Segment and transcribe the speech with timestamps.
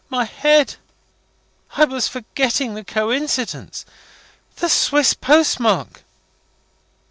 [0.09, 0.77] My head!
[1.77, 3.85] I was forgetting the coincidence.
[4.55, 6.03] The Swiss postmark."